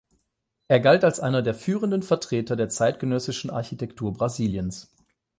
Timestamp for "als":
1.03-1.19